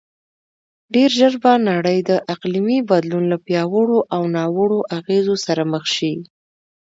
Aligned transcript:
ډېرژر 0.93 1.33
به 1.43 1.53
نړی 1.69 1.97
د 2.09 2.11
اقلیمې 2.33 2.79
بدلون 2.89 3.23
له 3.31 3.37
پیاوړو 3.45 3.99
او 4.15 4.21
ناوړو 4.35 4.79
اغیزو 4.97 5.35
سره 5.45 5.63
مخ 5.71 5.85
شې 5.95 6.13